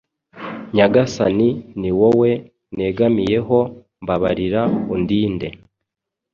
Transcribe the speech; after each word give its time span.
Nyagasani 0.75 1.49
ni 1.79 1.91
wowe 1.99 2.31
negamiyeho 2.77 3.57
mbabarira 4.03 4.61
undinde 4.93 5.47